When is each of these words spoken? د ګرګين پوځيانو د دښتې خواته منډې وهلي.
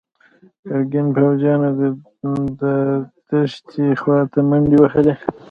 د 0.67 0.69
ګرګين 0.69 1.07
پوځيانو 1.15 1.69
د 2.61 2.63
دښتې 3.29 3.87
خواته 4.01 4.39
منډې 4.49 4.77
وهلي. 4.79 5.13